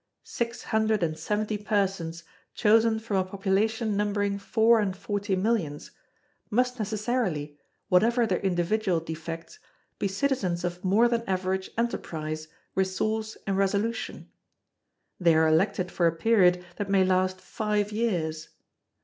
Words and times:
Six 0.23 0.63
hundred 0.63 1.03
and 1.03 1.15
seventy 1.15 1.59
persons 1.59 2.23
chosen 2.55 2.97
from 2.97 3.17
a 3.17 3.23
population 3.23 3.95
numbering 3.95 4.39
four 4.39 4.79
and 4.79 4.97
forty 4.97 5.35
millions, 5.35 5.91
must 6.49 6.79
necessarily, 6.79 7.59
whatever 7.87 8.25
their 8.25 8.39
individual 8.39 8.99
defects, 8.99 9.59
be 9.99 10.07
citizens 10.07 10.63
of 10.63 10.83
more 10.83 11.07
than 11.07 11.21
average 11.29 11.69
enterprise, 11.77 12.47
resource, 12.73 13.37
and 13.45 13.57
resolution. 13.59 14.31
They 15.19 15.35
are 15.35 15.47
elected 15.47 15.91
for 15.91 16.07
a 16.07 16.15
period 16.15 16.65
that 16.77 16.89
may 16.89 17.03
last 17.05 17.39
five 17.39 17.91
years. 17.91 18.49